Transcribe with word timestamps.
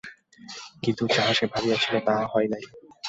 কিন্তু 0.83 1.03
যাহা 1.07 1.31
সে 1.33 1.45
ভাবিয়াছিল 1.47 1.93
তাহা 2.07 2.23
হয় 2.33 2.47
নাই। 2.47 2.63